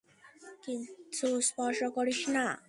[0.63, 2.45] কিচ্ছু স্পর্শ করিস না।